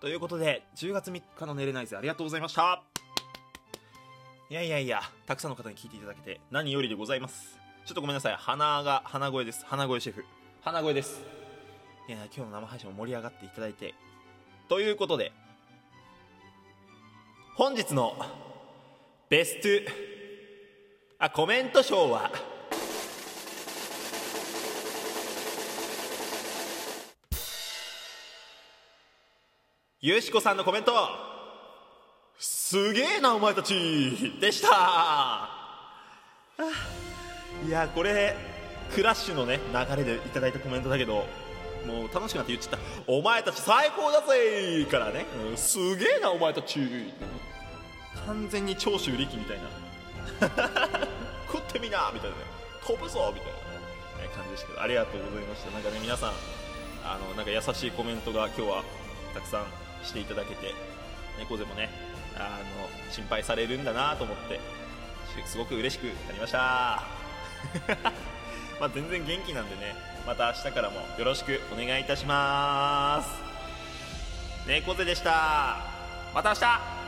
[0.00, 1.94] ということで10月3日の寝れないぜ。
[1.94, 2.82] ありがとうございました。
[4.48, 7.58] いやいやいやたくさんの方に聞いていただけて何よりでございます。
[7.84, 8.36] ちょっとごめんなさい。
[8.36, 9.62] 鼻が鼻声です。
[9.66, 10.24] 鼻声シェフ。
[10.62, 11.20] 鼻声です。
[12.08, 13.94] いや今日の生配信も盛り上がっていただいて。
[14.70, 15.32] ということで
[17.56, 18.14] 本日の
[19.28, 19.68] ベスト
[21.18, 22.30] あコメント賞は
[30.02, 30.94] ゆしこさんのコメント。
[32.38, 34.32] すげえなお前たち。
[34.40, 35.50] でした。
[37.66, 38.34] いやこれ
[38.94, 41.26] クラッシュのね流れでいただいたコメントだけど
[41.86, 42.78] もう楽しくなって言っちゃった
[43.12, 46.80] 「お前たち最高だぜ!」からね、すげえなお前たち。
[48.26, 49.68] 完全に長州力みたいな。
[51.46, 52.42] 食ってみなみたいなね。
[52.86, 53.52] 飛ぶぞみたい
[54.26, 55.70] な感じですけどありがとうございました。
[55.72, 56.32] なんかね皆さん
[57.04, 58.82] あのなんか優しいコメントが今日は
[59.34, 60.74] たくさんしていただけて
[61.38, 61.88] 猫背もね
[62.36, 64.60] あの心配されるんだなと思って
[65.46, 67.02] すごく嬉しくなりました。
[68.80, 69.94] まあ全然元気なんでね
[70.26, 73.28] また明日からもよろしくお願いいたします。
[74.66, 75.78] 猫背でした。
[76.34, 76.99] また明日。